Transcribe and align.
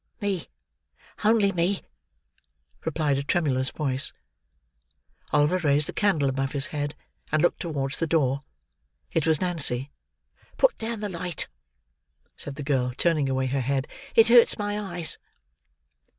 "Me. 0.19 0.47
Only 1.23 1.51
me," 1.51 1.81
replied 2.85 3.19
a 3.19 3.23
tremulous 3.23 3.69
voice. 3.69 4.11
Oliver 5.31 5.59
raised 5.59 5.87
the 5.87 5.93
candle 5.93 6.27
above 6.27 6.53
his 6.53 6.65
head: 6.73 6.95
and 7.31 7.43
looked 7.43 7.59
towards 7.59 7.99
the 7.99 8.07
door. 8.07 8.39
It 9.11 9.27
was 9.27 9.39
Nancy. 9.41 9.91
"Put 10.57 10.75
down 10.79 11.01
the 11.01 11.07
light," 11.09 11.49
said 12.35 12.55
the 12.55 12.63
girl, 12.63 12.93
turning 12.97 13.29
away 13.29 13.45
her 13.45 13.61
head. 13.61 13.87
"It 14.15 14.29
hurts 14.29 14.57
my 14.57 14.79
eyes." 14.79 15.19